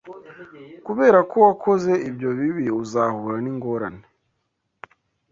[0.85, 4.05] kubera ko wakoze ibyo bibi uzahura n’ingorane